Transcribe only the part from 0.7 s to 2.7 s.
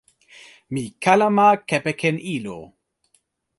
mi kalama kepeken ilo.